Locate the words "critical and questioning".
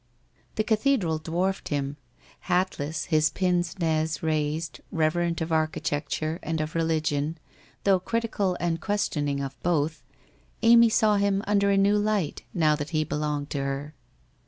7.99-9.41